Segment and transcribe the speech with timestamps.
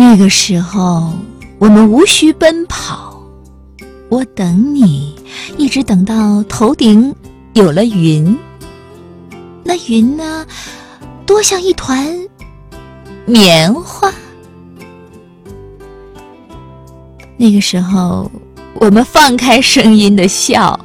[0.00, 1.12] 那个时候，
[1.58, 3.22] 我们无需奔跑，
[4.08, 5.14] 我等你，
[5.58, 7.14] 一直等到头顶
[7.52, 8.34] 有了云。
[9.62, 10.46] 那云呢，
[11.26, 12.18] 多像一团
[13.26, 14.10] 棉花。
[17.36, 18.30] 那个时候，
[18.76, 20.80] 我们放开声音的笑，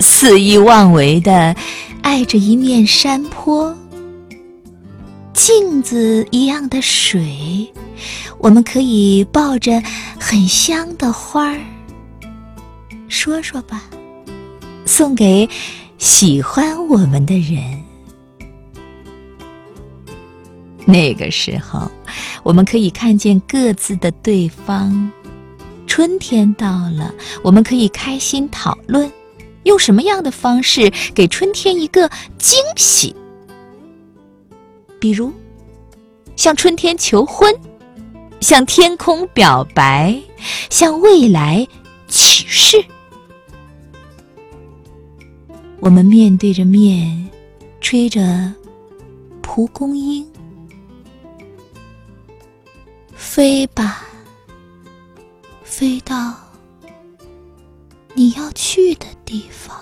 [0.00, 1.54] 肆意妄为的
[2.02, 3.72] 爱着一面山坡，
[5.42, 7.66] 镜子一样的水，
[8.36, 9.82] 我们可以抱着
[10.20, 11.58] 很香的花儿，
[13.08, 13.82] 说说吧，
[14.84, 15.48] 送给
[15.96, 17.82] 喜欢我们的人。
[20.84, 21.90] 那个时候，
[22.42, 25.10] 我们可以看见各自的对方。
[25.86, 29.10] 春天到了，我们可以开心讨论，
[29.62, 33.16] 用什么样的方式给春天一个惊喜？
[35.00, 35.32] 比如，
[36.36, 37.52] 向春天求婚，
[38.40, 40.16] 向天空表白，
[40.68, 41.66] 向未来
[42.06, 42.84] 起誓。
[45.80, 47.28] 我们面对着面，
[47.80, 48.52] 吹着
[49.40, 50.24] 蒲公英，
[53.14, 54.06] 飞吧。
[55.64, 56.34] 飞到
[58.12, 59.74] 你要去的地方。